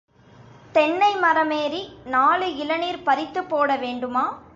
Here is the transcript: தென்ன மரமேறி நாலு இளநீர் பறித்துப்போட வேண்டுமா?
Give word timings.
தென்ன 0.71 1.09
மரமேறி 1.21 1.81
நாலு 2.05 2.55
இளநீர் 2.55 3.05
பறித்துப்போட 3.05 3.79
வேண்டுமா? 3.79 4.25